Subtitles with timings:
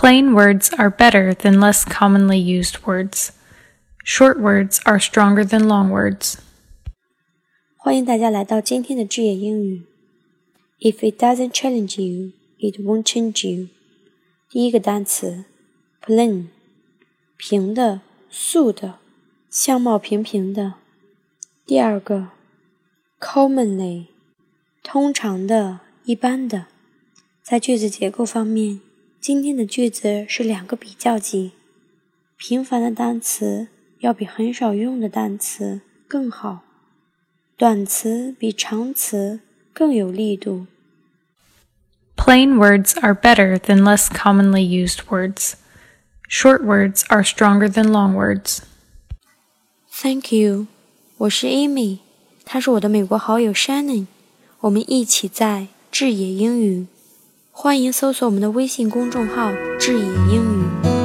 [0.00, 3.32] Plain words are better than less commonly used words.
[4.04, 6.38] Short words are stronger than long words.
[7.76, 9.82] 欢迎大家来到今天的智野英语。
[10.80, 13.68] If it doesn't challenge you, it won't change you。
[14.50, 15.44] 第一个单词，
[16.02, 16.46] plain，
[17.36, 18.98] 平的、素的、
[19.50, 20.74] 相貌平平的。
[21.64, 22.28] 第二个，
[23.18, 24.06] commonly，
[24.82, 26.66] 通常的、一般的。
[27.42, 28.80] 在句子结构方面，
[29.21, 31.51] 今天的句子是两个比较级，
[32.37, 33.67] 频繁的单词
[33.99, 36.61] 要比很少用的单词更好。
[37.55, 39.41] 短词比长词
[39.73, 40.65] 更有力度。
[42.15, 45.53] Plain words are better than less commonly used words.
[46.27, 48.63] Short words are stronger than long words.
[49.91, 50.65] Thank you，
[51.17, 51.99] 我是 Amy，
[52.43, 54.07] 她是我的美国好友 Shannon，
[54.61, 56.87] 我们一起在智野英语。
[57.53, 60.99] 欢迎搜索我们的微信公众号“智野英语”。